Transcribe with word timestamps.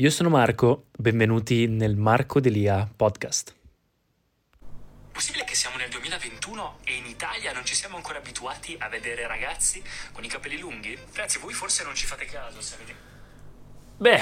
Io 0.00 0.08
sono 0.08 0.30
Marco, 0.30 0.86
benvenuti 0.96 1.66
nel 1.66 1.94
Marco 1.94 2.40
Delia 2.40 2.88
podcast. 2.96 3.54
Possibile 5.12 5.44
che 5.44 5.54
siamo 5.54 5.76
nel 5.76 5.90
2021 5.90 6.78
e 6.84 6.94
in 6.94 7.04
Italia 7.04 7.52
non 7.52 7.66
ci 7.66 7.74
siamo 7.74 7.96
ancora 7.96 8.16
abituati 8.16 8.74
a 8.78 8.88
vedere 8.88 9.26
ragazzi 9.26 9.82
con 10.12 10.24
i 10.24 10.28
capelli 10.28 10.58
lunghi? 10.58 10.96
Ragazzi, 11.12 11.38
voi 11.38 11.52
forse 11.52 11.84
non 11.84 11.94
ci 11.94 12.06
fate 12.06 12.24
caso 12.24 12.62
se 12.62 12.76
avete 12.76 12.94
Beh, 14.00 14.18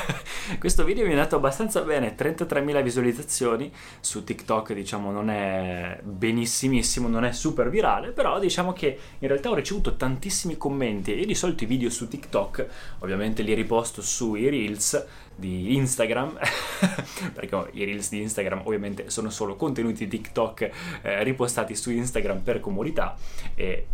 questo 0.58 0.84
video 0.84 1.04
mi 1.04 1.10
è 1.10 1.12
andato 1.12 1.36
abbastanza 1.36 1.82
bene, 1.82 2.16
33.000 2.16 2.82
visualizzazioni 2.82 3.70
su 4.00 4.24
TikTok, 4.24 4.72
diciamo 4.72 5.10
non 5.10 5.28
è 5.28 6.00
benissimissimo, 6.02 7.08
non 7.08 7.26
è 7.26 7.32
super 7.32 7.68
virale, 7.68 8.12
però 8.12 8.38
diciamo 8.38 8.72
che 8.72 8.98
in 9.18 9.28
realtà 9.28 9.50
ho 9.50 9.54
ricevuto 9.54 9.96
tantissimi 9.96 10.56
commenti 10.56 11.14
e 11.14 11.26
di 11.26 11.34
solito 11.34 11.64
i 11.64 11.66
video 11.66 11.90
su 11.90 12.08
TikTok, 12.08 12.66
ovviamente 13.00 13.42
li 13.42 13.52
riposto 13.52 14.00
sui 14.00 14.48
Reels 14.48 15.06
di 15.36 15.76
Instagram, 15.76 16.38
perché 17.34 17.68
i 17.72 17.84
Reels 17.84 18.08
di 18.08 18.22
Instagram 18.22 18.62
ovviamente 18.64 19.10
sono 19.10 19.28
solo 19.28 19.56
contenuti 19.56 20.08
TikTok 20.08 20.70
eh, 21.02 21.22
ripostati 21.22 21.76
su 21.76 21.90
Instagram 21.90 22.38
per 22.38 22.60
comodità 22.60 23.14
e 23.54 23.86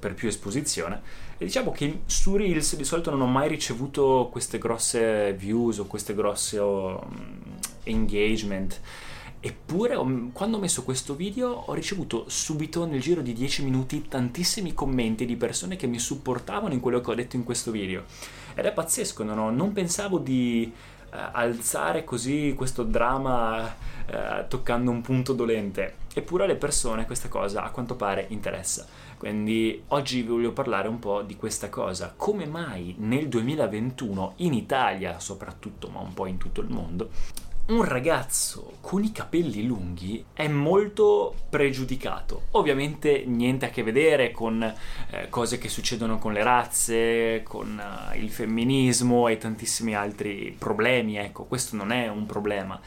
per 0.00 0.14
più 0.14 0.26
esposizione. 0.26 1.00
E 1.38 1.44
diciamo 1.44 1.70
che 1.70 2.00
su 2.06 2.36
Reels 2.36 2.74
di 2.74 2.84
solito 2.84 3.10
non 3.10 3.20
ho 3.20 3.26
mai 3.26 3.48
ricevuto 3.48 4.28
queste 4.32 4.58
grosse 4.58 5.32
views 5.34 5.78
o 5.78 5.86
queste 5.86 6.14
grosse 6.14 6.58
um, 6.58 7.38
engagement. 7.84 8.80
Eppure 9.42 9.94
quando 10.32 10.58
ho 10.58 10.60
messo 10.60 10.82
questo 10.82 11.14
video 11.14 11.48
ho 11.48 11.72
ricevuto 11.72 12.24
subito 12.28 12.84
nel 12.84 13.00
giro 13.00 13.22
di 13.22 13.32
10 13.32 13.62
minuti 13.64 14.06
tantissimi 14.06 14.74
commenti 14.74 15.24
di 15.24 15.36
persone 15.36 15.76
che 15.76 15.86
mi 15.86 15.98
supportavano 15.98 16.74
in 16.74 16.80
quello 16.80 17.00
che 17.00 17.10
ho 17.10 17.14
detto 17.14 17.36
in 17.36 17.44
questo 17.44 17.70
video. 17.70 18.04
Ed 18.54 18.66
è 18.66 18.72
pazzesco, 18.72 19.22
non, 19.22 19.38
ho, 19.38 19.50
non 19.50 19.72
pensavo 19.72 20.18
di 20.18 20.70
alzare 21.10 22.04
così 22.04 22.54
questo 22.56 22.82
dramma 22.82 23.64
uh, 23.64 24.46
toccando 24.48 24.90
un 24.90 25.00
punto 25.00 25.32
dolente. 25.32 25.96
Eppure 26.12 26.44
alle 26.44 26.56
persone 26.56 27.06
questa 27.06 27.28
cosa 27.28 27.62
a 27.62 27.70
quanto 27.70 27.94
pare 27.94 28.26
interessa. 28.28 28.86
Quindi 29.16 29.82
oggi 29.88 30.22
vi 30.22 30.28
voglio 30.28 30.52
parlare 30.52 30.88
un 30.88 30.98
po' 30.98 31.22
di 31.22 31.36
questa 31.36 31.68
cosa. 31.68 32.12
Come 32.16 32.46
mai 32.46 32.94
nel 32.98 33.28
2021 33.28 34.34
in 34.36 34.54
Italia 34.54 35.20
soprattutto, 35.20 35.88
ma 35.88 36.00
un 36.00 36.14
po' 36.14 36.26
in 36.26 36.38
tutto 36.38 36.60
il 36.60 36.68
mondo, 36.68 37.10
un 37.66 37.84
ragazzo 37.84 38.72
con 38.80 39.04
i 39.04 39.12
capelli 39.12 39.64
lunghi 39.64 40.24
è 40.32 40.48
molto 40.48 41.34
pregiudicato. 41.48 42.42
Ovviamente 42.52 43.24
niente 43.26 43.66
a 43.66 43.70
che 43.70 43.82
vedere 43.82 44.32
con 44.32 44.62
eh, 44.62 45.28
cose 45.28 45.58
che 45.58 45.68
succedono 45.68 46.18
con 46.18 46.32
le 46.32 46.42
razze, 46.42 47.42
con 47.44 47.80
uh, 47.80 48.16
il 48.16 48.30
femminismo 48.30 49.28
e 49.28 49.38
tantissimi 49.38 49.94
altri 49.94 50.54
problemi, 50.58 51.16
ecco, 51.16 51.44
questo 51.44 51.76
non 51.76 51.92
è 51.92 52.08
un 52.08 52.26
problema. 52.26 52.80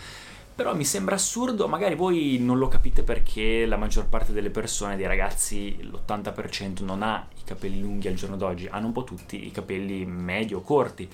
Però 0.56 0.76
mi 0.76 0.86
sembra 0.86 1.16
assurdo, 1.16 1.68
magari 1.68 1.96
voi 1.96 2.38
non 2.40 2.60
lo 2.60 2.68
capite 2.68 3.02
perché 3.02 3.66
la 3.66 3.78
maggior 3.78 4.06
parte 4.06 4.34
delle 4.34 4.52
persone, 4.52 4.96
dei 4.96 5.08
ragazzi, 5.08 5.82
l'80% 5.82 6.84
non 6.84 7.02
ha 7.02 7.26
i 7.36 7.44
capelli 7.44 7.82
lunghi 7.82 8.08
al 8.08 8.14
giorno 8.14 8.36
d'oggi, 8.36 8.68
hanno 8.70 8.88
un 8.88 8.92
po' 8.92 9.04
tutti 9.04 9.48
i 9.48 9.52
capelli 9.52 10.06
medio, 10.06 10.62
corti. 10.62 11.10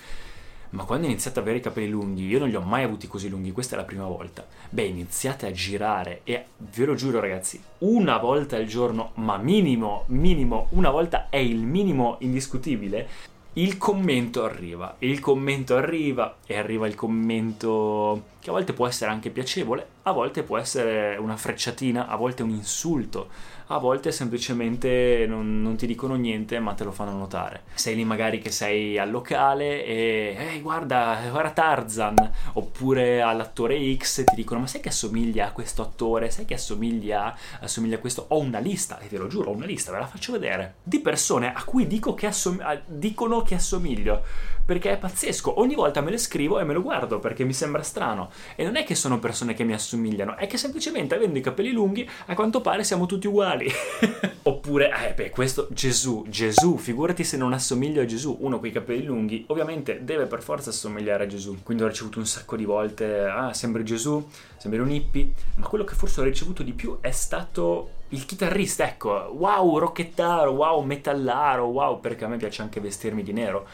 Ma 0.72 0.84
quando 0.84 1.08
iniziate 1.08 1.40
ad 1.40 1.46
avere 1.46 1.60
i 1.60 1.64
capelli 1.64 1.90
lunghi, 1.90 2.28
io 2.28 2.40
non 2.40 2.48
li 2.48 2.56
ho 2.56 2.62
mai 2.62 2.84
avuti 2.84 3.08
così 3.08 3.28
lunghi, 3.28 3.52
questa 3.52 3.76
è 3.76 3.78
la 3.80 3.86
prima 3.86 4.06
volta. 4.06 4.46
Beh, 4.70 4.84
iniziate 4.84 5.48
a 5.48 5.52
girare 5.52 6.22
e 6.24 6.46
ve 6.58 6.86
lo 6.86 6.94
giuro 6.94 7.20
ragazzi, 7.20 7.62
una 7.80 8.18
volta 8.18 8.56
al 8.56 8.66
giorno, 8.66 9.12
ma 9.16 9.38
minimo, 9.38 10.04
minimo, 10.08 10.68
una 10.72 10.92
volta 10.92 11.28
è 11.30 11.38
il 11.38 11.66
minimo 11.66 12.18
indiscutibile, 12.20 13.08
il 13.54 13.78
commento 13.78 14.44
arriva, 14.44 14.96
il 15.00 15.20
commento 15.20 15.76
arriva 15.76 16.38
e 16.46 16.56
arriva 16.56 16.86
il 16.86 16.94
commento 16.94 18.26
che 18.40 18.52
a 18.52 18.54
volte 18.54 18.74
può 18.74 18.86
essere 18.86 19.10
anche 19.10 19.32
piacevole, 19.32 19.86
a 20.04 20.12
volte 20.12 20.44
può 20.44 20.58
essere 20.58 21.18
una 21.18 21.36
frecciatina, 21.36 22.08
a 22.08 22.16
volte 22.16 22.44
un 22.44 22.50
insulto, 22.50 23.30
a 23.72 23.78
volte 23.78 24.12
semplicemente 24.12 25.26
non, 25.28 25.62
non, 25.62 25.76
ti 25.76 25.86
dicono 25.86 26.16
niente 26.16 26.60
ma 26.60 26.74
te 26.74 26.84
lo 26.84 26.92
fanno 26.92 27.18
notare. 27.18 27.64
Sei 27.74 27.96
lì 27.96 28.04
magari 28.04 28.40
che 28.40 28.50
sei 28.50 28.98
al 28.98 29.12
locale 29.12 29.86
e 29.86 30.36
ehi 30.38 30.62
guarda, 30.62 31.20
guarda 31.30 31.52
Tarzan, 31.52 32.32
oppure 32.54 33.22
all'attore 33.22 33.78
X 33.96 34.24
ti 34.24 34.36
dicono 34.36 34.62
ma 34.62 34.68
sai 34.68 34.82
che 34.82 34.90
assomiglia 34.90 35.48
a 35.48 35.52
questo 35.52 35.82
attore, 35.82 36.32
sai 36.32 36.46
che 36.46 36.56
assomiglia, 36.56 37.36
assomiglia 37.60 37.98
a 37.98 38.00
questo, 38.00 38.26
ho 38.30 38.40
una 38.40 38.60
lista, 38.60 39.00
e 39.00 39.08
te 39.08 39.18
lo 39.18 39.28
giuro, 39.28 39.52
ho 39.52 39.56
una 39.56 39.66
lista, 39.66 39.92
ve 39.92 40.00
la 40.00 40.08
faccio 40.08 40.32
vedere, 40.32 40.76
di 40.82 41.00
persone 41.00 41.54
a 41.54 41.64
cui 41.64 41.86
dico 41.86 42.14
che 42.14 42.26
assom- 42.26 42.82
dicono 42.88 43.42
che 43.44 43.56
assomiglio 43.56 44.24
perché 44.70 44.92
è 44.92 44.98
pazzesco. 45.00 45.60
Ogni 45.60 45.74
volta 45.74 46.00
me 46.02 46.12
le 46.12 46.20
scrivo 46.20 46.60
e 46.60 46.64
me 46.64 46.74
lo 46.74 46.84
guardo 46.84 47.18
perché 47.18 47.44
mi 47.44 47.54
sembra 47.54 47.82
strano. 47.82 48.30
E 48.56 48.64
non 48.64 48.76
è 48.76 48.84
che 48.84 48.94
sono 48.94 49.18
persone 49.18 49.56
che 49.56 49.64
mi 49.64 49.74
assomigliano, 49.74 49.99
è 50.36 50.48
che 50.48 50.58
semplicemente 50.58 51.16
avendo 51.16 51.38
i 51.38 51.42
capelli 51.42 51.72
lunghi, 51.72 52.10
a 52.28 52.34
quanto 52.34 52.62
pare 52.62 52.84
siamo 52.84 53.06
tutti 53.06 53.28
uguali. 53.28 53.70
Oppure, 54.44 54.92
eh, 55.08 55.14
beh, 55.14 55.30
questo 55.30 55.68
Gesù, 55.72 56.26
Gesù, 56.28 56.78
figurati 56.78 57.24
se 57.24 57.38
non 57.38 57.54
assomiglio 57.54 58.02
a 58.02 58.06
Gesù. 58.06 58.38
Uno 58.40 58.60
con 58.60 58.68
i 58.68 58.72
capelli 58.72 59.04
lunghi, 59.04 59.44
ovviamente 59.48 60.04
deve 60.04 60.26
per 60.26 60.42
forza 60.42 60.70
assomigliare 60.70 61.24
a 61.26 61.28
Gesù. 61.28 61.62
Quindi 61.64 61.84
ho 61.84 61.88
ricevuto 61.88 62.20
un 62.20 62.26
sacco 62.26 62.56
di 62.56 62.66
volte, 62.66 63.22
ah, 63.26 63.54
sembri 63.54 63.84
Gesù, 63.84 64.26
sembri 64.58 64.80
un 64.80 64.92
hippie. 64.92 65.34
Ma 65.56 65.68
quello 65.68 65.84
che 65.84 65.96
forse 65.96 66.22
ho 66.22 66.24
ricevuto 66.24 66.64
di 66.64 66.74
più 66.74 66.98
è 67.02 67.12
stato 67.12 67.98
il 68.10 68.26
chitarrista, 68.26 68.88
ecco, 68.88 69.10
wow, 69.36 69.78
rocchettaro, 69.78 70.52
wow, 70.52 70.82
metallaro, 70.82 71.66
wow, 71.66 72.00
perché 72.00 72.26
a 72.26 72.28
me 72.28 72.38
piace 72.38 72.62
anche 72.62 72.80
vestirmi 72.80 73.22
di 73.22 73.34
nero 73.34 73.68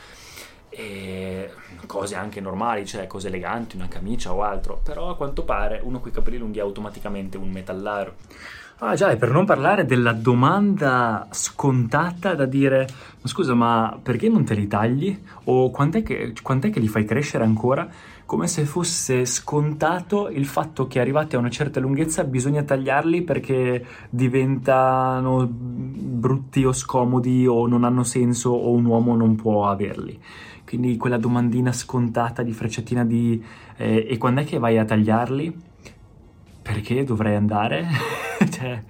e 0.75 1.49
cose 1.85 2.15
anche 2.15 2.41
normali, 2.41 2.85
cioè 2.85 3.07
cose 3.07 3.27
eleganti, 3.27 3.77
una 3.77 3.87
camicia 3.87 4.33
o 4.33 4.43
altro, 4.43 4.81
però 4.83 5.09
a 5.09 5.15
quanto 5.15 5.43
pare 5.43 5.79
uno 5.81 5.99
con 5.99 6.09
i 6.09 6.13
capelli 6.13 6.37
lunghi 6.37 6.59
è 6.59 6.61
automaticamente 6.61 7.37
un 7.37 7.49
metallaro. 7.49 8.13
Ah 8.79 8.93
già, 8.93 9.09
e 9.09 9.15
per 9.15 9.31
non 9.31 9.45
parlare 9.45 9.85
della 9.85 10.11
domanda 10.11 11.27
scontata 11.31 12.35
da 12.35 12.45
dire, 12.45 12.85
ma 13.21 13.29
scusa, 13.29 13.53
ma 13.53 13.97
perché 14.03 14.27
non 14.27 14.43
te 14.43 14.53
li 14.53 14.67
tagli? 14.67 15.17
O 15.45 15.71
quant'è 15.71 16.03
che, 16.03 16.33
quant'è 16.41 16.71
che 16.71 16.81
li 16.81 16.89
fai 16.89 17.05
crescere 17.05 17.45
ancora? 17.45 17.87
Come 18.25 18.47
se 18.47 18.65
fosse 18.65 19.25
scontato 19.25 20.27
il 20.27 20.45
fatto 20.45 20.87
che 20.87 20.99
arrivati 20.99 21.37
a 21.37 21.39
una 21.39 21.49
certa 21.49 21.79
lunghezza 21.79 22.25
bisogna 22.25 22.63
tagliarli 22.63 23.21
perché 23.21 23.85
diventano 24.09 25.47
brutti 25.47 26.65
o 26.65 26.73
scomodi 26.73 27.47
o 27.47 27.67
non 27.67 27.85
hanno 27.85 28.03
senso 28.03 28.49
o 28.49 28.71
un 28.71 28.83
uomo 28.83 29.15
non 29.15 29.35
può 29.35 29.69
averli. 29.69 30.19
Quindi 30.65 30.97
quella 30.97 31.17
domandina 31.17 31.71
scontata 31.71 32.41
di 32.41 32.51
frecciatina 32.51 33.05
di 33.05 33.41
eh, 33.77 34.07
e 34.09 34.17
quando 34.17 34.41
è 34.41 34.45
che 34.45 34.57
vai 34.57 34.77
a 34.77 34.85
tagliarli? 34.85 35.61
Perché 36.61 37.03
dovrei 37.03 37.35
andare? 37.35 37.85
cioè... 38.49 38.83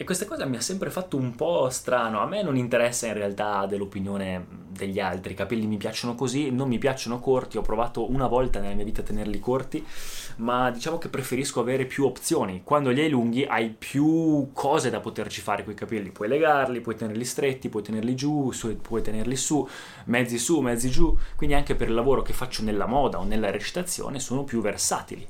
E 0.00 0.04
questa 0.04 0.24
cosa 0.24 0.46
mi 0.46 0.56
ha 0.56 0.62
sempre 0.62 0.88
fatto 0.88 1.18
un 1.18 1.34
po' 1.34 1.68
strano. 1.68 2.20
A 2.20 2.26
me 2.26 2.42
non 2.42 2.56
interessa 2.56 3.06
in 3.06 3.12
realtà 3.12 3.66
dell'opinione 3.66 4.46
degli 4.70 4.98
altri. 4.98 5.32
I 5.32 5.36
capelli 5.36 5.66
mi 5.66 5.76
piacciono 5.76 6.14
così, 6.14 6.50
non 6.50 6.68
mi 6.68 6.78
piacciono 6.78 7.18
corti. 7.20 7.58
Ho 7.58 7.60
provato 7.60 8.10
una 8.10 8.26
volta 8.26 8.60
nella 8.60 8.72
mia 8.72 8.86
vita 8.86 9.02
a 9.02 9.04
tenerli 9.04 9.38
corti, 9.38 9.84
ma 10.36 10.70
diciamo 10.70 10.96
che 10.96 11.10
preferisco 11.10 11.60
avere 11.60 11.84
più 11.84 12.06
opzioni. 12.06 12.62
Quando 12.64 12.88
li 12.88 13.02
hai 13.02 13.10
lunghi 13.10 13.44
hai 13.44 13.68
più 13.68 14.48
cose 14.54 14.88
da 14.88 15.00
poterci 15.00 15.42
fare 15.42 15.64
con 15.64 15.74
i 15.74 15.76
capelli. 15.76 16.12
Puoi 16.12 16.28
legarli, 16.28 16.80
puoi 16.80 16.96
tenerli 16.96 17.24
stretti, 17.26 17.68
puoi 17.68 17.82
tenerli 17.82 18.14
giù, 18.14 18.50
puoi 18.80 19.02
tenerli 19.02 19.36
su, 19.36 19.68
mezzi 20.06 20.38
su, 20.38 20.60
mezzi 20.60 20.88
giù. 20.88 21.14
Quindi 21.36 21.54
anche 21.54 21.74
per 21.74 21.88
il 21.88 21.94
lavoro 21.94 22.22
che 22.22 22.32
faccio 22.32 22.62
nella 22.62 22.86
moda 22.86 23.18
o 23.18 23.24
nella 23.24 23.50
recitazione 23.50 24.18
sono 24.18 24.44
più 24.44 24.62
versatili 24.62 25.28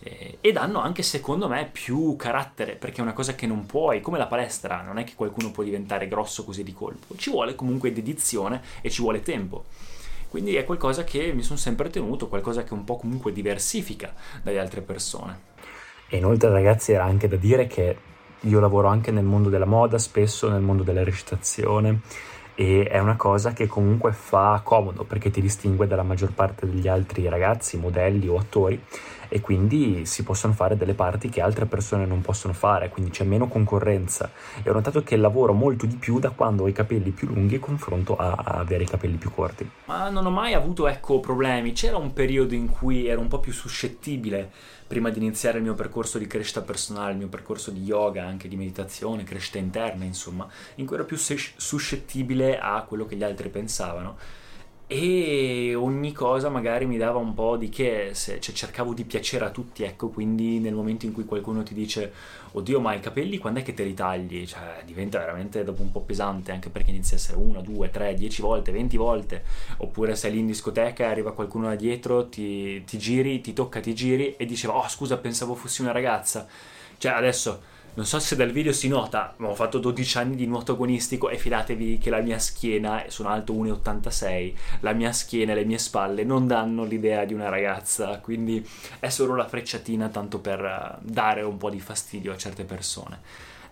eh, 0.00 0.38
e 0.40 0.52
danno 0.52 0.80
anche 0.80 1.02
secondo 1.02 1.48
me 1.48 1.68
più 1.70 2.16
carattere 2.16 2.74
perché 2.74 2.98
è 2.98 3.02
una 3.02 3.12
cosa 3.12 3.34
che 3.34 3.46
non 3.46 3.66
puoi 3.66 4.00
come 4.00 4.18
la 4.18 4.26
palestra 4.26 4.82
non 4.82 4.98
è 4.98 5.04
che 5.04 5.14
qualcuno 5.14 5.50
può 5.50 5.62
diventare 5.62 6.08
grosso 6.08 6.44
così 6.44 6.62
di 6.62 6.72
colpo. 6.72 7.14
Ci 7.16 7.30
vuole 7.30 7.54
comunque 7.54 7.92
dedizione 7.92 8.62
e 8.80 8.90
ci 8.90 9.02
vuole 9.02 9.22
tempo. 9.22 9.64
Quindi 10.28 10.56
è 10.56 10.64
qualcosa 10.64 11.04
che 11.04 11.32
mi 11.32 11.42
sono 11.42 11.58
sempre 11.58 11.90
tenuto 11.90 12.26
qualcosa 12.26 12.64
che 12.64 12.74
un 12.74 12.84
po' 12.84 12.96
comunque 12.96 13.32
diversifica 13.32 14.12
dalle 14.42 14.58
altre 14.58 14.80
persone. 14.80 15.52
E 16.08 16.16
inoltre 16.16 16.50
ragazzi 16.50 16.92
era 16.92 17.04
anche 17.04 17.28
da 17.28 17.36
dire 17.36 17.66
che 17.66 17.96
io 18.40 18.60
lavoro 18.60 18.88
anche 18.88 19.10
nel 19.10 19.24
mondo 19.24 19.48
della 19.48 19.64
moda 19.64 19.96
spesso 19.98 20.50
nel 20.50 20.60
mondo 20.60 20.82
della 20.82 21.04
recitazione 21.04 22.00
e 22.54 22.84
è 22.84 22.98
una 22.98 23.16
cosa 23.16 23.52
che 23.52 23.66
comunque 23.66 24.12
fa 24.12 24.60
comodo 24.62 25.04
perché 25.04 25.30
ti 25.30 25.40
distingue 25.40 25.86
dalla 25.86 26.02
maggior 26.02 26.32
parte 26.32 26.66
degli 26.66 26.86
altri 26.86 27.28
ragazzi, 27.28 27.78
modelli 27.78 28.28
o 28.28 28.36
attori 28.36 28.80
e 29.34 29.40
quindi 29.40 30.06
si 30.06 30.22
possono 30.22 30.52
fare 30.52 30.76
delle 30.76 30.94
parti 30.94 31.28
che 31.28 31.40
altre 31.40 31.66
persone 31.66 32.06
non 32.06 32.20
possono 32.20 32.52
fare, 32.52 32.88
quindi 32.88 33.10
c'è 33.10 33.24
meno 33.24 33.48
concorrenza. 33.48 34.30
E 34.62 34.70
ho 34.70 34.72
notato 34.72 35.02
che 35.02 35.16
lavoro 35.16 35.52
molto 35.52 35.86
di 35.86 35.96
più 35.96 36.20
da 36.20 36.30
quando 36.30 36.62
ho 36.62 36.68
i 36.68 36.72
capelli 36.72 37.10
più 37.10 37.26
lunghi 37.26 37.58
confronto 37.58 38.14
a, 38.14 38.30
avere 38.30 38.84
i 38.84 38.86
capelli 38.86 39.16
più 39.16 39.32
corti. 39.32 39.68
Ma 39.86 40.08
non 40.08 40.24
ho 40.24 40.30
mai 40.30 40.54
avuto 40.54 40.86
ecco 40.86 41.18
problemi, 41.18 41.72
c'era 41.72 41.96
un 41.96 42.12
periodo 42.12 42.54
in 42.54 42.68
cui 42.68 43.08
ero 43.08 43.20
un 43.20 43.26
po' 43.26 43.40
più 43.40 43.50
suscettibile 43.52 44.52
prima 44.86 45.10
di 45.10 45.18
iniziare 45.18 45.58
il 45.58 45.64
mio 45.64 45.74
percorso 45.74 46.18
di 46.18 46.28
crescita 46.28 46.60
personale, 46.60 47.10
il 47.10 47.18
mio 47.18 47.26
percorso 47.26 47.72
di 47.72 47.82
yoga, 47.82 48.24
anche 48.24 48.46
di 48.46 48.54
meditazione, 48.54 49.24
crescita 49.24 49.58
interna, 49.58 50.04
insomma, 50.04 50.46
in 50.76 50.86
cui 50.86 50.94
ero 50.94 51.06
più 51.06 51.16
suscettibile 51.16 52.56
a 52.56 52.80
quello 52.82 53.04
che 53.04 53.16
gli 53.16 53.24
altri 53.24 53.48
pensavano 53.48 54.16
e 54.94 55.74
ogni 55.74 56.12
cosa 56.12 56.48
magari 56.48 56.86
mi 56.86 56.96
dava 56.96 57.18
un 57.18 57.34
po' 57.34 57.56
di 57.56 57.68
che, 57.68 58.10
se, 58.12 58.40
cioè 58.40 58.54
cercavo 58.54 58.94
di 58.94 59.02
piacere 59.02 59.44
a 59.44 59.50
tutti, 59.50 59.82
ecco, 59.82 60.08
quindi 60.08 60.60
nel 60.60 60.72
momento 60.72 61.04
in 61.04 61.12
cui 61.12 61.24
qualcuno 61.24 61.64
ti 61.64 61.74
dice 61.74 62.12
oddio 62.52 62.78
ma 62.78 62.94
i 62.94 63.00
capelli 63.00 63.38
quando 63.38 63.58
è 63.58 63.64
che 63.64 63.74
te 63.74 63.82
li 63.82 63.92
tagli? 63.92 64.46
Cioè 64.46 64.82
diventa 64.84 65.18
veramente 65.18 65.64
dopo 65.64 65.82
un 65.82 65.90
po' 65.90 66.02
pesante 66.02 66.52
anche 66.52 66.70
perché 66.70 66.90
inizia 66.90 67.16
a 67.16 67.18
essere 67.18 67.38
una, 67.38 67.60
due, 67.60 67.90
tre, 67.90 68.14
dieci 68.14 68.40
volte, 68.40 68.70
venti 68.70 68.96
volte, 68.96 69.42
oppure 69.78 70.14
sei 70.14 70.30
lì 70.30 70.38
in 70.38 70.46
discoteca 70.46 71.02
e 71.02 71.06
arriva 71.08 71.32
qualcuno 71.32 71.66
da 71.66 71.74
dietro, 71.74 72.28
ti, 72.28 72.84
ti 72.84 72.96
giri, 72.96 73.40
ti 73.40 73.52
tocca, 73.52 73.80
ti 73.80 73.96
giri 73.96 74.36
e 74.36 74.46
diceva 74.46 74.76
oh 74.76 74.88
scusa 74.88 75.16
pensavo 75.16 75.56
fossi 75.56 75.82
una 75.82 75.90
ragazza, 75.90 76.46
cioè 76.98 77.10
adesso 77.10 77.72
non 77.94 78.06
so 78.06 78.18
se 78.18 78.34
dal 78.34 78.50
video 78.50 78.72
si 78.72 78.88
nota, 78.88 79.34
ma 79.36 79.48
ho 79.48 79.54
fatto 79.54 79.78
12 79.78 80.18
anni 80.18 80.34
di 80.34 80.46
nuoto 80.46 80.72
agonistico 80.72 81.28
e 81.28 81.38
fidatevi 81.38 81.98
che 81.98 82.10
la 82.10 82.20
mia 82.20 82.40
schiena, 82.40 83.04
sono 83.06 83.28
alto 83.28 83.52
1,86, 83.52 84.54
la 84.80 84.92
mia 84.92 85.12
schiena 85.12 85.52
e 85.52 85.54
le 85.54 85.64
mie 85.64 85.78
spalle 85.78 86.24
non 86.24 86.48
danno 86.48 86.84
l'idea 86.84 87.24
di 87.24 87.34
una 87.34 87.48
ragazza, 87.48 88.18
quindi 88.18 88.68
è 88.98 89.08
solo 89.10 89.36
la 89.36 89.46
frecciatina 89.46 90.08
tanto 90.08 90.40
per 90.40 90.64
eh, 90.64 90.98
dare 91.02 91.42
un 91.42 91.56
po' 91.56 91.70
di 91.70 91.78
fastidio 91.78 92.32
a 92.32 92.36
certe 92.36 92.64
persone. 92.64 93.20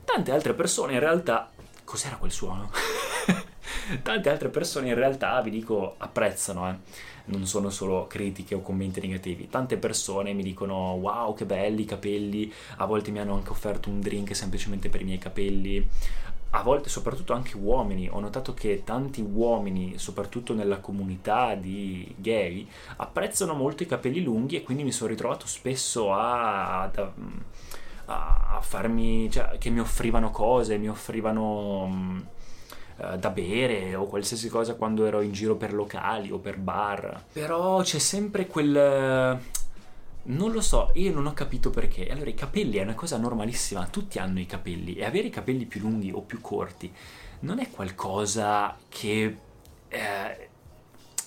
Tante 0.04 0.30
altre 0.30 0.54
persone 0.54 0.94
in 0.94 1.00
realtà... 1.00 1.50
Cos'era 1.84 2.16
quel 2.16 2.30
suono? 2.30 2.70
Tante 4.02 4.30
altre 4.30 4.48
persone 4.50 4.88
in 4.88 4.94
realtà, 4.94 5.40
vi 5.42 5.50
dico, 5.50 5.96
apprezzano, 5.98 6.70
eh 6.70 7.10
non 7.26 7.46
sono 7.46 7.70
solo 7.70 8.06
critiche 8.06 8.54
o 8.54 8.60
commenti 8.60 9.00
negativi. 9.00 9.48
Tante 9.48 9.76
persone 9.76 10.32
mi 10.32 10.42
dicono 10.42 10.92
wow 10.94 11.34
che 11.34 11.44
belli 11.44 11.82
i 11.82 11.86
capelli, 11.86 12.52
a 12.76 12.86
volte 12.86 13.10
mi 13.10 13.19
hanno 13.20 13.34
anche 13.34 13.50
offerto 13.50 13.88
un 13.88 14.00
drink 14.00 14.34
semplicemente 14.34 14.88
per 14.88 15.00
i 15.00 15.04
miei 15.04 15.19
capelli. 15.19 15.86
A 16.54 16.62
volte, 16.62 16.90
soprattutto 16.90 17.32
anche 17.32 17.56
uomini, 17.56 18.10
ho 18.10 18.20
notato 18.20 18.52
che 18.52 18.82
tanti 18.84 19.22
uomini, 19.22 19.94
soprattutto 19.96 20.52
nella 20.52 20.80
comunità 20.80 21.54
di 21.54 22.14
gay, 22.19 22.69
apprezzano 22.96 23.54
molto 23.54 23.82
i 23.82 23.86
capelli 23.86 24.22
lunghi 24.22 24.56
e 24.56 24.62
quindi 24.62 24.84
mi 24.84 24.92
sono 24.92 25.08
ritrovato 25.08 25.46
spesso 25.46 26.12
a, 26.12 26.82
a, 26.82 27.12
a 28.04 28.60
farmi, 28.60 29.30
cioè, 29.30 29.56
che 29.56 29.70
mi 29.70 29.80
offrivano 29.80 30.30
cose, 30.30 30.76
mi 30.76 30.90
offrivano 30.90 32.40
eh, 33.02 33.19
da 33.19 33.31
bere 33.31 33.94
o 33.94 34.06
qualsiasi 34.06 34.49
cosa 34.49 34.75
quando 34.75 35.04
ero 35.06 35.20
in 35.20 35.32
giro 35.32 35.56
per 35.56 35.72
locali 35.72 36.31
o 36.31 36.38
per 36.38 36.58
bar. 36.58 37.25
Però 37.32 37.81
c'è 37.82 37.99
sempre 37.99 38.46
quel... 38.46 39.40
Non 40.25 40.52
lo 40.52 40.60
so, 40.60 40.93
io 40.94 41.12
non 41.12 41.26
ho 41.26 41.32
capito 41.32 41.70
perché. 41.70 42.08
Allora, 42.08 42.31
i 42.31 42.34
capelli 42.34 42.76
è 42.76 42.82
una 42.82 42.94
cosa 42.94 43.16
normalissima, 43.16 43.87
tutti 43.87 44.20
hanno 44.20 44.38
i 44.38 44.46
capelli 44.46 44.94
e 44.94 45.04
avere 45.04 45.26
i 45.26 45.31
capelli 45.31 45.64
più 45.64 45.81
lunghi 45.81 46.12
o 46.12 46.20
più 46.20 46.40
corti 46.40 46.93
non 47.43 47.58
è 47.58 47.70
qualcosa 47.70 48.76
che 48.88 49.37
eh, 49.88 50.48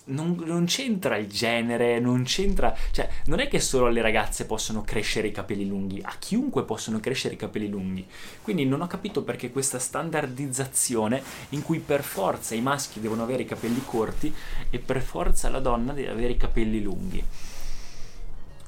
non, 0.05 0.41
non, 0.45 0.65
c'entra 0.65 1.17
il 1.17 1.27
genere, 1.27 1.99
non 1.99 2.23
c'entra... 2.23 2.75
Cioè, 2.91 3.09
non 3.25 3.39
è 3.39 3.47
che 3.47 3.59
solo 3.59 3.87
alle 3.87 4.01
ragazze 4.01 4.45
possono 4.45 4.83
crescere 4.83 5.27
i 5.27 5.31
capelli 5.31 5.67
lunghi, 5.67 6.01
a 6.03 6.15
chiunque 6.19 6.63
possono 6.63 6.99
crescere 6.99 7.35
i 7.35 7.37
capelli 7.37 7.69
lunghi. 7.69 8.05
Quindi 8.41 8.65
non 8.65 8.81
ho 8.81 8.87
capito 8.87 9.23
perché 9.23 9.51
questa 9.51 9.79
standardizzazione 9.79 11.23
in 11.49 11.63
cui 11.63 11.79
per 11.79 12.03
forza 12.03 12.53
i 12.55 12.61
maschi 12.61 12.99
devono 12.99 13.23
avere 13.23 13.43
i 13.43 13.47
capelli 13.47 13.81
corti 13.85 14.33
e 14.69 14.79
per 14.79 15.01
forza 15.01 15.49
la 15.49 15.59
donna 15.59 15.93
deve 15.93 16.11
avere 16.11 16.33
i 16.33 16.37
capelli 16.37 16.81
lunghi. 16.81 17.23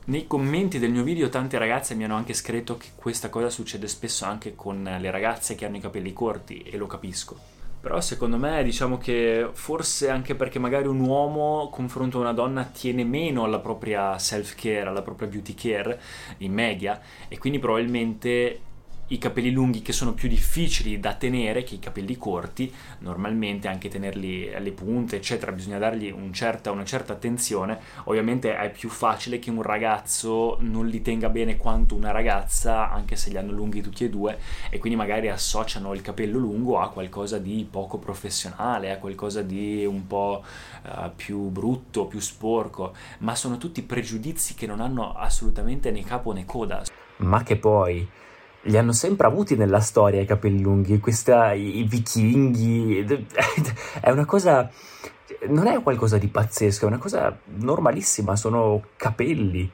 Nei 0.06 0.25
commenti 0.25 0.80
del 0.80 0.92
mio 0.92 1.04
video 1.04 1.28
tante 1.28 1.57
ragazze 1.57 1.94
mi 1.94 2.06
hanno 2.06 2.16
anche 2.16 2.34
scritto 2.34 2.78
che 2.78 2.88
questa 2.95 3.30
cosa 3.30 3.50
succede 3.50 3.89
spesso 3.89 4.24
anche 4.24 4.56
con 4.56 4.81
le 4.84 5.12
ragazze 5.12 5.56
che 5.56 5.66
hanno 5.66 5.75
i 5.75 5.81
capelli 5.81 6.13
corti 6.13 6.62
e 6.62 6.78
lo 6.78 6.88
capisco 6.88 7.56
però 7.88 8.01
secondo 8.01 8.36
me 8.36 8.66
diciamo 8.66 8.98
che 8.98 9.48
forse 9.54 10.10
anche 10.10 10.36
perché 10.36 10.60
magari 10.60 10.88
un 10.88 11.00
uomo 11.00 11.69
confronto 11.72 12.18
a 12.18 12.22
una 12.22 12.34
donna 12.34 12.66
tiene 12.66 13.06
meno 13.06 13.45
alla 13.45 13.60
propria 13.60 14.18
self 14.19 14.56
care, 14.56 14.89
alla 14.89 15.01
propria 15.01 15.30
beauty 15.30 15.54
care 15.54 15.98
in 16.39 16.51
media 16.51 17.00
e 17.30 17.38
quindi 17.38 17.60
probabilmente 17.60 18.60
i 19.07 19.18
capelli 19.18 19.51
lunghi 19.51 19.81
che 19.81 19.94
sono 19.94 20.13
più 20.13 20.27
difficili 20.27 21.00
da 21.00 21.13
tenere 21.13 21.63
che 21.63 21.75
i 21.75 21.80
capelli 21.80 22.18
corti, 22.18 22.74
normalmente 23.00 23.68
anche 23.68 23.89
tenerli 23.89 24.54
alle 24.54 24.71
punte, 24.71 25.15
eccetera, 25.15 25.51
bisogna 25.51 25.77
dargli 25.77 26.12
un 26.12 26.33
certa, 26.33 26.71
una 26.71 26.83
certa 26.83 27.13
attenzione. 27.13 27.80
Ovviamente 28.06 28.57
è 28.57 28.69
più 28.69 28.89
facile 28.89 29.39
che 29.39 29.50
un 29.50 29.62
ragazzo 29.62 30.57
non 30.59 30.88
li 30.88 31.01
tenga 31.01 31.30
bene 31.30 31.57
quanto 31.57 31.95
una 31.95 32.12
ragazza, 32.12 32.92
anche 32.92 33.15
se 33.15 33.30
li 33.30 33.38
hanno 33.38 33.51
lunghi 33.51 33.81
tutti 33.81 34.04
e 34.04 34.09
due, 34.09 34.39
e 34.69 34.77
quindi 34.80 34.98
magari 34.98 35.30
associano 35.30 35.94
il 35.94 36.01
capello 36.01 36.38
lungo 36.38 36.80
a 36.80 36.89
qualcosa 36.89 37.38
di 37.38 37.65
poco 37.69 37.98
professionale, 37.98 38.92
a 38.92 38.98
qualcosa 38.98 39.42
di 39.42 39.86
un 39.86 40.06
po' 40.06 40.44
uh, 40.83 41.12
più 41.15 41.50
brutto, 41.50 42.07
più 42.07 42.19
sporco, 42.19 42.94
ma 43.19 43.36
sono 43.36 43.57
tutti 43.57 43.81
pregiudizi 43.81 44.53
che 44.53 44.68
non 44.68 44.81
hanno 44.81 45.13
assolutamente 45.13 45.92
né 45.92 46.03
capo 46.03 46.33
né 46.33 46.45
coda. 46.45 46.83
Ma 47.18 47.42
che 47.44 47.57
poi 47.57 48.07
li 48.67 48.77
hanno 48.77 48.91
sempre 48.91 49.27
avuti 49.27 49.55
nella 49.55 49.79
storia 49.79 50.21
i 50.21 50.25
capelli 50.25 50.61
lunghi, 50.61 50.99
questa, 50.99 51.53
i, 51.53 51.79
i 51.79 51.83
vichinghi, 51.83 53.05
è 53.99 54.09
una 54.09 54.25
cosa, 54.25 54.69
non 55.47 55.67
è 55.67 55.81
qualcosa 55.81 56.17
di 56.17 56.27
pazzesco, 56.27 56.85
è 56.85 56.87
una 56.87 56.97
cosa 56.97 57.37
normalissima, 57.45 58.35
sono 58.35 58.83
capelli. 58.95 59.69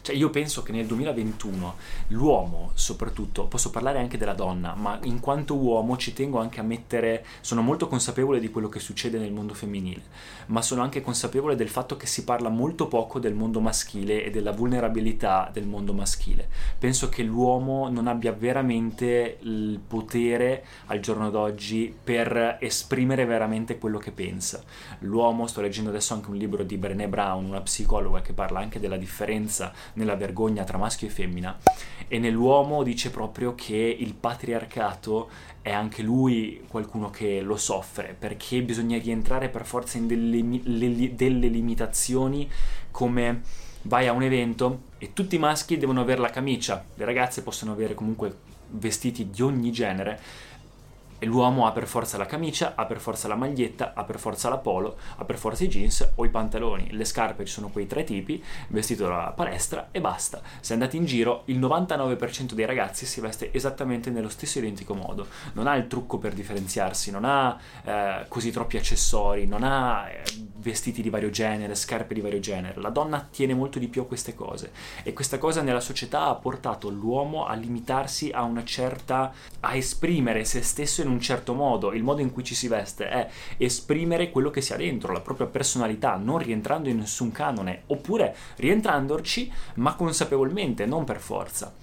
Cioè 0.00 0.14
io 0.14 0.30
penso 0.30 0.62
che 0.62 0.72
nel 0.72 0.86
2021 0.86 1.74
l'uomo, 2.08 2.70
soprattutto, 2.74 3.46
posso 3.46 3.70
parlare 3.70 3.98
anche 3.98 4.18
della 4.18 4.34
donna, 4.34 4.74
ma 4.74 4.98
in 5.02 5.20
quanto 5.20 5.56
uomo 5.56 5.96
ci 5.96 6.12
tengo 6.12 6.38
anche 6.38 6.60
a 6.60 6.62
mettere, 6.62 7.24
sono 7.40 7.62
molto 7.62 7.88
consapevole 7.88 8.40
di 8.40 8.50
quello 8.50 8.68
che 8.68 8.80
succede 8.80 9.18
nel 9.18 9.32
mondo 9.32 9.54
femminile, 9.54 10.02
ma 10.46 10.62
sono 10.62 10.82
anche 10.82 11.00
consapevole 11.00 11.56
del 11.56 11.68
fatto 11.68 11.96
che 11.96 12.06
si 12.06 12.24
parla 12.24 12.48
molto 12.48 12.88
poco 12.88 13.18
del 13.18 13.34
mondo 13.34 13.60
maschile 13.60 14.24
e 14.24 14.30
della 14.30 14.52
vulnerabilità 14.52 15.50
del 15.52 15.66
mondo 15.66 15.92
maschile. 15.92 16.48
Penso 16.78 17.08
che 17.08 17.22
l'uomo 17.22 17.88
non 17.88 18.06
abbia 18.06 18.32
veramente 18.32 19.38
il 19.40 19.80
potere 19.86 20.64
al 20.86 21.00
giorno 21.00 21.30
d'oggi 21.30 21.94
per 22.02 22.58
esprimere 22.60 23.24
veramente 23.24 23.78
quello 23.78 23.98
che 23.98 24.12
pensa. 24.12 24.62
L'uomo, 25.00 25.46
sto 25.46 25.60
leggendo 25.60 25.90
adesso 25.90 26.14
anche 26.14 26.30
un 26.30 26.36
libro 26.36 26.62
di 26.62 26.76
Brené 26.76 27.08
Brown, 27.08 27.44
una 27.44 27.60
psicologa 27.60 28.20
che 28.20 28.32
parla 28.32 28.60
anche 28.60 28.80
della 28.80 28.96
differenza 28.96 29.72
nella 29.94 30.16
vergogna 30.16 30.64
tra 30.64 30.78
maschio 30.78 31.08
e 31.08 31.10
femmina. 31.10 31.58
E 32.06 32.18
nell'uomo 32.18 32.82
dice 32.82 33.10
proprio 33.10 33.54
che 33.54 33.76
il 33.76 34.14
patriarcato 34.14 35.28
è 35.62 35.72
anche 35.72 36.02
lui 36.02 36.62
qualcuno 36.68 37.10
che 37.10 37.40
lo 37.40 37.56
soffre 37.56 38.16
perché 38.18 38.62
bisogna 38.62 38.98
rientrare 38.98 39.48
per 39.48 39.66
forza 39.66 39.98
in 39.98 40.06
delle, 40.06 40.60
le, 40.62 41.14
delle 41.14 41.48
limitazioni 41.48 42.48
come 42.90 43.42
vai 43.82 44.06
a 44.06 44.12
un 44.12 44.22
evento 44.22 44.82
e 44.98 45.12
tutti 45.12 45.36
i 45.36 45.38
maschi 45.38 45.76
devono 45.76 46.00
avere 46.00 46.20
la 46.20 46.30
camicia, 46.30 46.84
le 46.94 47.04
ragazze 47.04 47.42
possono 47.42 47.72
avere 47.72 47.94
comunque 47.94 48.34
vestiti 48.70 49.30
di 49.30 49.42
ogni 49.42 49.70
genere 49.70 50.20
l'uomo 51.26 51.66
ha 51.66 51.72
per 51.72 51.86
forza 51.86 52.16
la 52.16 52.26
camicia, 52.26 52.74
ha 52.76 52.84
per 52.86 53.00
forza 53.00 53.28
la 53.28 53.34
maglietta, 53.34 53.92
ha 53.94 54.04
per 54.04 54.18
forza 54.18 54.48
la 54.48 54.58
polo, 54.58 54.96
ha 55.16 55.24
per 55.24 55.36
forza 55.36 55.64
i 55.64 55.68
jeans 55.68 56.12
o 56.14 56.24
i 56.24 56.30
pantaloni. 56.30 56.92
Le 56.92 57.04
scarpe 57.04 57.44
ci 57.44 57.52
sono 57.52 57.68
quei 57.68 57.86
tre 57.86 58.04
tipi, 58.04 58.42
vestito 58.68 59.06
da 59.06 59.32
palestra 59.34 59.88
e 59.90 60.00
basta. 60.00 60.40
Se 60.60 60.72
andate 60.72 60.96
in 60.96 61.04
giro, 61.04 61.42
il 61.46 61.58
99% 61.58 62.52
dei 62.52 62.66
ragazzi 62.66 63.06
si 63.06 63.20
veste 63.20 63.52
esattamente 63.52 64.10
nello 64.10 64.28
stesso 64.28 64.58
identico 64.58 64.94
modo. 64.94 65.26
Non 65.54 65.66
ha 65.66 65.74
il 65.76 65.86
trucco 65.86 66.18
per 66.18 66.34
differenziarsi, 66.34 67.10
non 67.10 67.24
ha 67.24 67.58
eh, 67.84 68.24
così 68.28 68.50
troppi 68.50 68.76
accessori, 68.76 69.46
non 69.46 69.62
ha 69.62 70.08
eh, 70.08 70.22
vestiti 70.56 71.02
di 71.02 71.10
vario 71.10 71.30
genere, 71.30 71.74
scarpe 71.74 72.14
di 72.14 72.20
vario 72.20 72.40
genere. 72.40 72.80
La 72.80 72.90
donna 72.90 73.26
tiene 73.30 73.54
molto 73.54 73.78
di 73.78 73.88
più 73.88 74.02
a 74.02 74.06
queste 74.06 74.34
cose 74.34 74.72
e 75.02 75.12
questa 75.12 75.38
cosa 75.38 75.62
nella 75.62 75.80
società 75.80 76.26
ha 76.26 76.34
portato 76.34 76.88
l'uomo 76.88 77.46
a 77.46 77.54
limitarsi 77.54 78.30
a 78.30 78.42
una 78.42 78.64
certa 78.64 79.32
a 79.60 79.74
esprimere 79.74 80.44
se 80.44 80.62
stesso 80.62 81.02
in 81.02 81.07
in 81.08 81.14
un 81.14 81.20
certo 81.20 81.54
modo, 81.54 81.92
il 81.92 82.02
modo 82.02 82.20
in 82.20 82.32
cui 82.32 82.44
ci 82.44 82.54
si 82.54 82.68
veste 82.68 83.08
è 83.08 83.28
esprimere 83.56 84.30
quello 84.30 84.50
che 84.50 84.60
si 84.60 84.72
ha 84.72 84.76
dentro, 84.76 85.12
la 85.12 85.20
propria 85.20 85.46
personalità, 85.46 86.16
non 86.16 86.38
rientrando 86.38 86.88
in 86.88 86.98
nessun 86.98 87.32
canone, 87.32 87.82
oppure 87.86 88.36
rientrandoci 88.56 89.52
ma 89.74 89.94
consapevolmente, 89.94 90.86
non 90.86 91.04
per 91.04 91.18
forza. 91.18 91.74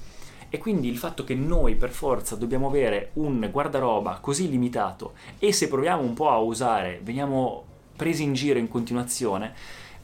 E 0.50 0.58
quindi 0.58 0.88
il 0.88 0.98
fatto 0.98 1.24
che 1.24 1.36
noi 1.36 1.76
per 1.76 1.90
forza 1.90 2.36
dobbiamo 2.36 2.68
avere 2.68 3.10
un 3.14 3.50
guardaroba 3.52 4.20
così 4.22 4.50
limitato 4.50 5.14
e 5.40 5.52
se 5.52 5.68
proviamo 5.68 6.02
un 6.02 6.14
po' 6.14 6.30
a 6.30 6.38
usare 6.38 7.02
veniamo 7.04 7.64
presi 7.96 8.24
in 8.24 8.34
giro 8.34 8.60
in 8.60 8.70
continuazione, 8.70 9.54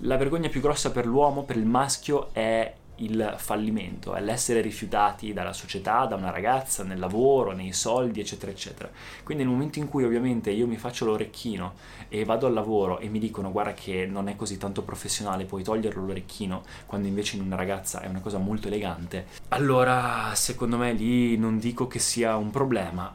la 0.03 0.17
vergogna 0.17 0.49
più 0.49 0.61
grossa 0.61 0.91
per 0.91 1.05
l'uomo, 1.05 1.43
per 1.43 1.57
il 1.57 1.65
maschio, 1.65 2.29
è 2.33 2.73
il 3.03 3.35
fallimento, 3.37 4.13
è 4.13 4.21
l'essere 4.21 4.61
rifiutati 4.61 5.33
dalla 5.33 5.53
società, 5.53 6.05
da 6.05 6.15
una 6.15 6.31
ragazza, 6.31 6.83
nel 6.83 6.99
lavoro, 6.99 7.51
nei 7.51 7.73
soldi, 7.73 8.19
eccetera, 8.19 8.51
eccetera. 8.51 8.89
Quindi 9.23 9.43
nel 9.43 9.51
momento 9.51 9.79
in 9.79 9.87
cui 9.87 10.03
ovviamente 10.03 10.51
io 10.51 10.67
mi 10.67 10.77
faccio 10.77 11.05
l'orecchino 11.05 11.73
e 12.09 12.25
vado 12.25 12.47
al 12.47 12.53
lavoro 12.53 12.99
e 12.99 13.07
mi 13.07 13.19
dicono 13.19 13.51
guarda 13.51 13.73
che 13.73 14.05
non 14.05 14.27
è 14.27 14.35
così 14.35 14.57
tanto 14.57 14.83
professionale, 14.83 15.45
puoi 15.45 15.63
toglierlo 15.63 16.05
l'orecchino, 16.05 16.63
quando 16.85 17.07
invece 17.07 17.37
in 17.37 17.43
una 17.43 17.55
ragazza 17.55 18.01
è 18.01 18.07
una 18.07 18.19
cosa 18.19 18.37
molto 18.37 18.67
elegante, 18.67 19.27
allora 19.49 20.31
secondo 20.35 20.77
me 20.77 20.93
lì 20.93 21.37
non 21.37 21.59
dico 21.59 21.87
che 21.87 21.99
sia 21.99 22.35
un 22.35 22.51
problema, 22.51 23.13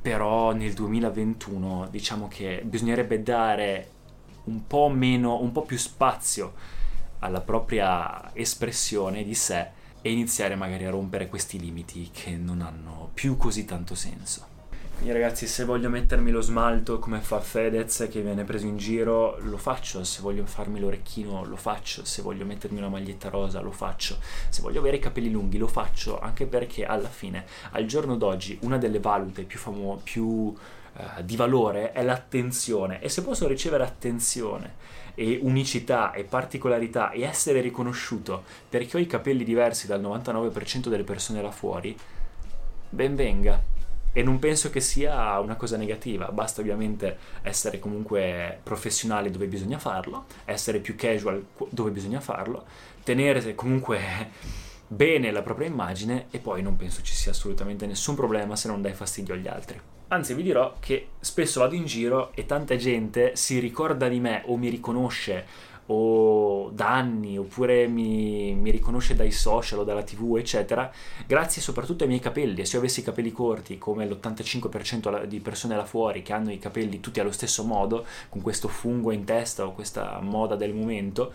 però 0.00 0.52
nel 0.52 0.72
2021 0.72 1.88
diciamo 1.90 2.28
che 2.28 2.62
bisognerebbe 2.64 3.22
dare 3.22 3.90
un 4.44 4.66
po' 4.66 4.88
meno, 4.88 5.40
un 5.40 5.52
po' 5.52 5.62
più 5.62 5.78
spazio 5.78 6.80
alla 7.22 7.40
propria 7.40 8.30
espressione 8.34 9.24
di 9.24 9.34
sé 9.34 9.66
e 10.02 10.10
iniziare 10.10 10.56
magari 10.56 10.84
a 10.84 10.90
rompere 10.90 11.28
questi 11.28 11.58
limiti 11.58 12.10
che 12.12 12.30
non 12.32 12.60
hanno 12.60 13.10
più 13.14 13.36
così 13.36 13.64
tanto 13.64 13.94
senso. 13.94 14.50
Quindi 14.94 15.18
ragazzi, 15.18 15.48
se 15.48 15.64
voglio 15.64 15.88
mettermi 15.88 16.30
lo 16.30 16.40
smalto 16.40 17.00
come 17.00 17.20
fa 17.20 17.40
Fedez 17.40 18.06
che 18.08 18.20
viene 18.20 18.44
preso 18.44 18.66
in 18.66 18.76
giro, 18.76 19.36
lo 19.40 19.56
faccio, 19.56 20.04
se 20.04 20.20
voglio 20.22 20.46
farmi 20.46 20.78
l'orecchino 20.78 21.44
lo 21.44 21.56
faccio, 21.56 22.04
se 22.04 22.22
voglio 22.22 22.44
mettermi 22.44 22.78
una 22.78 22.88
maglietta 22.88 23.28
rosa 23.28 23.60
lo 23.60 23.72
faccio, 23.72 24.18
se 24.48 24.62
voglio 24.62 24.78
avere 24.78 24.98
i 24.98 25.00
capelli 25.00 25.30
lunghi 25.30 25.58
lo 25.58 25.66
faccio, 25.66 26.20
anche 26.20 26.46
perché 26.46 26.84
alla 26.84 27.08
fine, 27.08 27.44
al 27.72 27.84
giorno 27.86 28.16
d'oggi, 28.16 28.58
una 28.62 28.78
delle 28.78 29.00
valute 29.00 29.42
più, 29.42 29.58
famo- 29.58 30.00
più 30.04 30.54
uh, 30.94 31.22
di 31.22 31.36
valore 31.36 31.92
è 31.92 32.02
l'attenzione. 32.02 33.00
E 33.00 33.08
se 33.08 33.22
posso 33.22 33.46
ricevere 33.46 33.84
attenzione 33.84 34.74
e 35.14 35.38
unicità 35.42 36.12
e 36.12 36.24
particolarità 36.24 37.10
e 37.10 37.22
essere 37.22 37.60
riconosciuto 37.60 38.44
perché 38.68 38.96
ho 38.96 39.00
i 39.00 39.06
capelli 39.06 39.44
diversi 39.44 39.86
dal 39.86 40.00
99% 40.00 40.88
delle 40.88 41.04
persone 41.04 41.42
là 41.42 41.50
fuori, 41.50 41.96
ben 42.88 43.14
venga. 43.14 43.70
E 44.14 44.22
non 44.22 44.38
penso 44.38 44.68
che 44.68 44.80
sia 44.80 45.38
una 45.38 45.56
cosa 45.56 45.78
negativa, 45.78 46.26
basta 46.26 46.60
ovviamente 46.60 47.16
essere 47.40 47.78
comunque 47.78 48.60
professionali 48.62 49.30
dove 49.30 49.46
bisogna 49.46 49.78
farlo, 49.78 50.26
essere 50.44 50.80
più 50.80 50.94
casual 50.96 51.42
dove 51.70 51.90
bisogna 51.90 52.20
farlo, 52.20 52.66
tenere 53.04 53.54
comunque 53.54 54.00
bene 54.86 55.30
la 55.30 55.40
propria 55.40 55.66
immagine 55.66 56.26
e 56.30 56.40
poi 56.40 56.60
non 56.60 56.76
penso 56.76 57.00
ci 57.00 57.14
sia 57.14 57.30
assolutamente 57.30 57.86
nessun 57.86 58.14
problema 58.14 58.54
se 58.54 58.68
non 58.68 58.82
dai 58.82 58.92
fastidio 58.92 59.32
agli 59.32 59.48
altri. 59.48 59.80
Anzi, 60.12 60.34
vi 60.34 60.42
dirò 60.42 60.74
che 60.78 61.08
spesso 61.20 61.60
vado 61.60 61.74
in 61.74 61.86
giro 61.86 62.32
e 62.34 62.44
tanta 62.44 62.76
gente 62.76 63.34
si 63.34 63.58
ricorda 63.58 64.08
di 64.08 64.20
me 64.20 64.42
o 64.44 64.58
mi 64.58 64.68
riconosce 64.68 65.70
o 65.86 66.68
da 66.70 66.90
anni 66.90 67.38
oppure 67.38 67.86
mi, 67.86 68.54
mi, 68.54 68.70
riconosce 68.70 69.16
dai 69.16 69.30
social 69.30 69.78
o 69.80 69.84
dalla 69.84 70.02
tv 70.02 70.36
eccetera 70.36 70.92
grazie 71.26 71.62
soprattutto 71.62 72.02
ai 72.02 72.10
miei 72.10 72.20
capelli. 72.20 72.60
E 72.60 72.66
se 72.66 72.74
io 72.74 72.82
avessi 72.82 73.00
i 73.00 73.04
capelli 73.04 73.32
corti 73.32 73.78
come 73.78 74.06
l'85% 74.06 75.24
di 75.24 75.40
persone 75.40 75.76
là 75.76 75.86
fuori 75.86 76.20
che 76.20 76.34
hanno 76.34 76.52
i 76.52 76.58
capelli 76.58 77.00
tutti 77.00 77.18
allo 77.18 77.32
stesso 77.32 77.64
modo 77.64 78.04
con 78.28 78.42
questo 78.42 78.68
fungo 78.68 79.12
in 79.12 79.24
testa 79.24 79.64
o 79.64 79.72
questa 79.72 80.20
moda 80.20 80.56
del 80.56 80.74
momento 80.74 81.32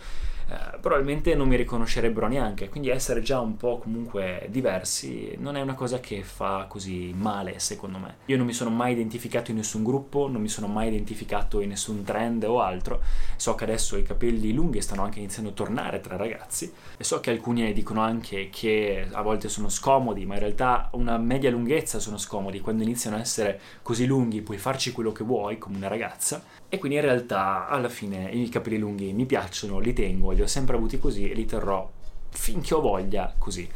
eh, 0.48 0.78
probabilmente 0.80 1.34
non 1.34 1.48
mi 1.48 1.56
riconoscerebbero 1.56 2.26
neanche 2.26 2.68
quindi 2.68 2.88
essere 2.88 3.22
già 3.22 3.40
un 3.40 3.56
po' 3.56 3.78
comunque 3.78 4.46
diversi 4.50 5.34
non 5.38 5.56
è 5.56 5.60
una 5.60 5.74
cosa 5.74 6.00
che 6.00 6.22
fa 6.22 6.66
così 6.68 7.12
male 7.14 7.58
secondo 7.58 7.98
me. 7.98 8.16
Io 8.26 8.36
non 8.36 8.46
mi 8.46 8.52
sono 8.52 8.70
mai 8.70 8.92
identificato 8.92 9.50
in 9.50 9.58
nessun 9.58 9.84
gruppo 9.84 10.28
non 10.28 10.40
mi 10.40 10.48
sono 10.48 10.66
mai 10.66 10.88
identificato 10.88 11.60
in 11.60 11.70
nessun 11.70 12.02
trend 12.02 12.44
o 12.44 12.60
altro. 12.60 13.00
So 13.36 13.54
che 13.54 13.64
adesso 13.64 13.96
i 13.96 14.02
capelli 14.02 14.52
lunghi 14.52 14.80
stanno 14.80 15.02
anche 15.02 15.18
iniziando 15.18 15.50
a 15.50 15.54
tornare 15.54 16.00
tra 16.00 16.16
ragazzi 16.16 16.72
e 16.96 17.04
so 17.04 17.20
che 17.20 17.30
alcuni 17.30 17.72
dicono 17.72 18.00
anche 18.00 18.48
che 18.50 19.06
a 19.10 19.22
volte 19.22 19.48
sono 19.48 19.68
scomodi, 19.68 20.24
ma 20.26 20.34
in 20.34 20.40
realtà 20.40 20.88
una 20.92 21.18
media 21.18 21.50
lunghezza 21.50 21.98
sono 21.98 22.16
scomodi, 22.16 22.60
quando 22.60 22.82
iniziano 22.82 23.16
a 23.16 23.20
essere 23.20 23.60
così 23.82 24.06
lunghi 24.06 24.42
puoi 24.42 24.58
farci 24.58 24.92
quello 24.92 25.12
che 25.12 25.24
vuoi 25.24 25.58
come 25.58 25.76
una 25.76 25.88
ragazza. 25.88 26.42
E 26.68 26.78
quindi 26.78 26.98
in 26.98 27.04
realtà 27.04 27.68
alla 27.68 27.88
fine 27.88 28.30
i 28.30 28.48
capelli 28.48 28.78
lunghi 28.78 29.12
mi 29.12 29.24
piacciono, 29.24 29.78
li 29.78 29.92
tengo, 29.92 30.32
li 30.38 30.44
ho 30.44 30.46
sempre 30.46 30.76
avuti 30.76 30.98
così 30.98 31.28
e 31.28 31.34
li 31.34 31.44
terrò 31.44 31.90
finché 32.30 32.74
ho 32.74 32.80
voglia 32.80 33.34
così. 33.36 33.68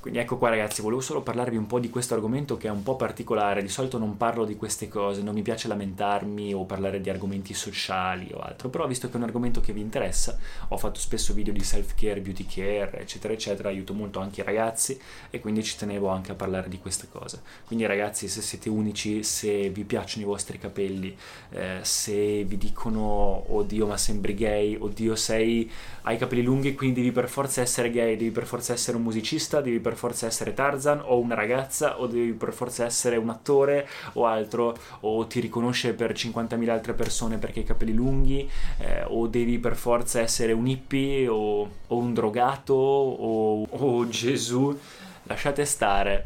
Quindi 0.00 0.20
ecco 0.20 0.38
qua 0.38 0.48
ragazzi, 0.48 0.80
volevo 0.80 1.00
solo 1.00 1.22
parlarvi 1.22 1.56
un 1.56 1.66
po' 1.66 1.80
di 1.80 1.90
questo 1.90 2.14
argomento 2.14 2.56
che 2.56 2.68
è 2.68 2.70
un 2.70 2.82
po' 2.82 2.96
particolare, 2.96 3.62
di 3.62 3.68
solito 3.68 3.98
non 3.98 4.16
parlo 4.16 4.44
di 4.44 4.56
queste 4.56 4.88
cose, 4.88 5.22
non 5.22 5.34
mi 5.34 5.42
piace 5.42 5.68
lamentarmi 5.68 6.54
o 6.54 6.64
parlare 6.64 7.00
di 7.00 7.10
argomenti 7.10 7.52
sociali 7.52 8.30
o 8.32 8.38
altro, 8.38 8.68
però 8.68 8.86
visto 8.86 9.08
che 9.08 9.14
è 9.14 9.16
un 9.16 9.24
argomento 9.24 9.60
che 9.60 9.72
vi 9.72 9.80
interessa, 9.80 10.38
ho 10.68 10.76
fatto 10.76 11.00
spesso 11.00 11.34
video 11.34 11.52
di 11.52 11.62
self-care, 11.62 12.20
beauty 12.20 12.46
care, 12.46 13.00
eccetera, 13.00 13.34
eccetera, 13.34 13.68
aiuto 13.68 13.92
molto 13.92 14.20
anche 14.20 14.40
i 14.40 14.44
ragazzi 14.44 14.98
e 15.30 15.40
quindi 15.40 15.62
ci 15.62 15.76
tenevo 15.76 16.08
anche 16.08 16.32
a 16.32 16.34
parlare 16.34 16.68
di 16.68 16.78
queste 16.78 17.08
cose. 17.10 17.42
Quindi 17.66 17.84
ragazzi, 17.84 18.28
se 18.28 18.40
siete 18.40 18.68
unici, 18.68 19.22
se 19.22 19.68
vi 19.68 19.84
piacciono 19.84 20.22
i 20.22 20.26
vostri 20.26 20.58
capelli, 20.58 21.14
eh, 21.50 21.80
se 21.82 22.44
vi 22.44 22.56
dicono 22.56 23.44
oddio 23.52 23.86
ma 23.86 23.96
sembri 23.96 24.34
gay, 24.34 24.76
oddio 24.78 25.14
sei, 25.16 25.70
hai 26.02 26.14
i 26.14 26.18
capelli 26.18 26.42
lunghi 26.42 26.74
quindi 26.74 27.00
devi 27.00 27.12
per 27.12 27.28
forza 27.28 27.60
essere 27.60 27.90
gay, 27.90 28.16
devi 28.16 28.30
per 28.30 28.46
forza 28.46 28.72
essere 28.72 28.96
un 28.96 29.02
musicista, 29.02 29.60
devi 29.60 29.80
per 29.80 29.96
forza 29.98 30.26
essere 30.26 30.54
Tarzan 30.54 31.02
o 31.04 31.18
una 31.18 31.34
ragazza 31.34 32.00
o 32.00 32.06
devi 32.06 32.32
per 32.32 32.52
forza 32.52 32.84
essere 32.84 33.16
un 33.16 33.28
attore 33.28 33.86
o 34.14 34.24
altro 34.24 34.76
o 35.00 35.26
ti 35.26 35.40
riconosce 35.40 35.92
per 35.92 36.12
50.000 36.12 36.68
altre 36.70 36.94
persone 36.94 37.36
perché 37.36 37.58
hai 37.58 37.64
i 37.64 37.68
capelli 37.68 37.92
lunghi 37.92 38.48
eh, 38.78 39.02
o 39.04 39.26
devi 39.26 39.58
per 39.58 39.74
forza 39.74 40.20
essere 40.20 40.52
un 40.52 40.66
hippie 40.66 41.26
o, 41.28 41.68
o 41.86 41.96
un 41.96 42.14
drogato 42.14 42.74
o, 42.74 43.64
o 43.64 44.08
Gesù. 44.08 44.78
Lasciate 45.24 45.64
stare 45.64 46.24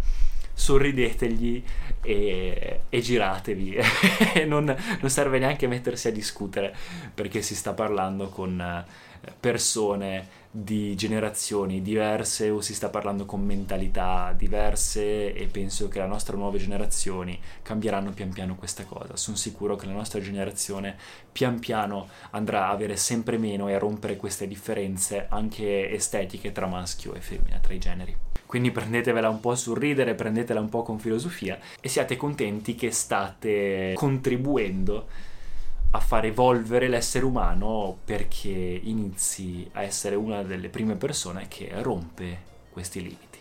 sorridetegli 0.55 1.65
e, 2.03 2.81
e 2.89 3.01
giratevi. 3.01 3.79
Non, 4.47 4.65
non, 4.65 5.11
serve 5.11 5.39
neanche 5.39 5.67
mettersi 5.67 6.09
a 6.09 6.13
discutere 6.13 6.75
perché 7.15 7.43
si 7.43 7.55
sta 7.55 7.73
parlando 7.73 8.29
con 8.29 8.61
eh, 8.61 8.85
persone 9.39 10.41
di 10.55 10.95
generazioni 10.97 11.81
diverse 11.81 12.51
o 12.51 12.61
si 12.61 12.75
sta 12.75 12.91
parlando 12.91 13.25
con 13.25 13.43
mentalità 13.43 14.35
diverse 14.37 15.33
e 15.33 15.47
penso 15.47 15.89
che 15.89 15.99
le 15.99 16.07
nostre 16.07 16.37
nuove 16.37 16.59
generazioni 16.59 17.41
cambieranno 17.63 18.11
pian 18.11 18.31
piano 18.31 18.55
questa 18.57 18.85
cosa. 18.85 19.17
Sono 19.17 19.39
sicuro 19.39 19.77
che 19.77 19.87
la 19.87 19.93
nostra 19.93 20.21
generazione 20.21 20.95
pian 21.33 21.59
piano 21.59 22.09
andrà 22.33 22.67
a 22.67 22.71
avere 22.71 22.97
sempre 22.97 23.39
meno 23.39 23.69
e 23.69 23.73
a 23.73 23.79
rompere 23.79 24.19
queste 24.19 24.47
differenze 24.47 25.27
anche 25.31 25.91
estetiche 25.91 26.53
tra 26.53 26.67
maschio 26.67 27.15
e 27.15 27.21
femmina, 27.21 27.59
tra 27.59 27.73
i 27.73 27.79
generi. 27.79 28.15
Quindi 28.45 28.71
prendetevela 28.71 29.31
un 29.31 29.41
po' 29.41 29.55
sul 29.55 29.79
ridere, 29.79 30.15
prendetela 30.15 30.61
un 30.61 30.69
po' 30.69 30.83
con 30.83 30.99
filosofia 30.99 31.59
e 31.81 31.89
siate 31.89 32.19
contenti 32.19 32.75
che 32.75 32.91
state 32.91 33.95
contribuendo 33.97 35.31
a 35.95 36.01
far 36.01 36.25
evolvere 36.25 36.89
l'essere 36.89 37.25
umano 37.25 37.99
perché 38.05 38.49
inizi 38.49 39.69
a 39.73 39.83
essere 39.83 40.15
una 40.15 40.43
delle 40.43 40.69
prime 40.69 40.97
persone 40.97 41.49
che 41.49 41.71
rompe 41.83 42.51
questi 42.71 43.01
limiti. 43.01 43.41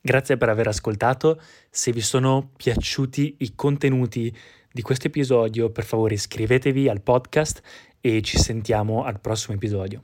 Grazie 0.00 0.36
per 0.36 0.48
aver 0.48 0.68
ascoltato. 0.68 1.40
Se 1.68 1.92
vi 1.92 2.00
sono 2.00 2.50
piaciuti 2.56 3.36
i 3.40 3.54
contenuti 3.54 4.34
di 4.70 4.82
questo 4.82 5.08
episodio, 5.08 5.70
per 5.70 5.84
favore 5.84 6.14
iscrivetevi 6.14 6.88
al 6.88 7.02
podcast 7.02 7.60
e 8.00 8.22
ci 8.22 8.38
sentiamo 8.38 9.02
al 9.02 9.20
prossimo 9.20 9.56
episodio. 9.56 10.02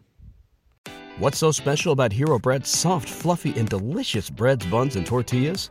What's 1.19 1.39
so 1.39 1.53
special 1.53 1.93
about 1.93 2.13
Hero 2.13 2.41
Bread's 2.41 2.69
soft, 2.69 3.09
fluffy 3.09 3.55
and 3.57 3.69
delicious 3.69 4.29
breads, 4.29 4.67
buns 4.67 4.97
and 4.97 5.07
tortillas? 5.07 5.71